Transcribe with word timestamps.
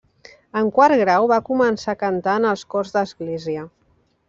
En 0.61 0.71
quart 0.77 0.97
grau, 1.01 1.27
va 1.33 1.37
començar 1.51 1.95
a 1.95 1.99
cantar 2.05 2.37
en 2.43 2.49
els 2.55 2.65
cors 2.75 2.99
d'església. 2.99 3.71